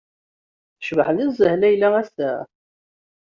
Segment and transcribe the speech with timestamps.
[0.77, 2.31] Tecbeḥ nezzeh Leïla ass-a!